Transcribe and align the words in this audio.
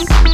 you 0.00 0.33